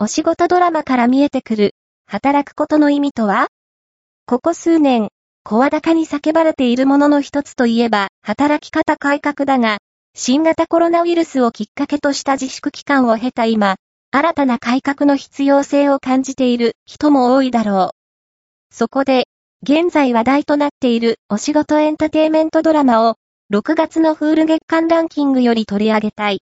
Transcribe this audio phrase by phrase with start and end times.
[0.00, 1.74] お仕事ドラマから見えてくる、
[2.06, 3.48] 働くことの意味とは？
[4.26, 5.08] ここ数年、
[5.42, 9.78] 声高に叫ばれているものの一つといえば、働き方改革だが、
[10.14, 13.74] 新型コロナウイルスをきっかけとした自粛期間を経た今、
[14.12, 17.96] 新たな改革の必要性を感じている人も多いだろう。
[18.72, 19.26] そこで、
[19.64, 23.16] 現在話題となっているお仕事エンターテイメントドラマを、
[23.52, 26.36] 6月のフール月間ランキングより取り上げたい。